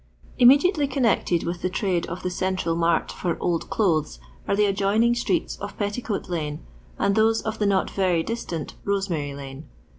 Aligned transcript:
Immediately 0.39 0.87
connected 0.87 1.43
with 1.43 1.61
the 1.61 1.69
trade 1.69 2.07
of 2.07 2.23
the 2.23 2.31
central 2.31 2.75
mart 2.75 3.11
for 3.11 3.37
old 3.39 3.69
clothes 3.69 4.17
are 4.47 4.55
the 4.55 4.65
adjoining 4.65 5.13
streets 5.13 5.57
of 5.57 5.77
Petticoat 5.77 6.27
lane, 6.27 6.65
and 6.97 7.13
those 7.13 7.43
of 7.43 7.59
the 7.59 7.67
not 7.67 7.91
very 7.91 8.23
die* 8.23 8.33
tint 8.33 8.73
Rosemary 8.83 9.35
lane. 9.35 9.69